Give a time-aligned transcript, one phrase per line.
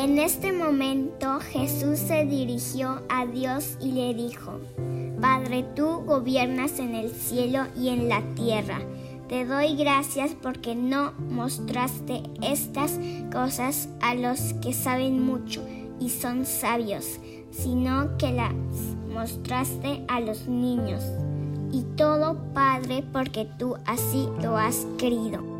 [0.00, 4.58] En este momento Jesús se dirigió a Dios y le dijo,
[5.20, 8.78] Padre, tú gobiernas en el cielo y en la tierra.
[9.28, 12.98] Te doy gracias porque no mostraste estas
[13.30, 15.62] cosas a los que saben mucho
[16.00, 18.54] y son sabios, sino que las
[19.12, 21.04] mostraste a los niños.
[21.72, 25.59] Y todo, Padre, porque tú así lo has querido.